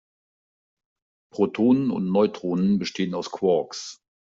Protonen 1.31 1.91
und 1.91 2.09
Neutronen 2.11 2.79
bestehen 2.79 3.13
aus 3.13 3.31
Quarks. 3.31 4.01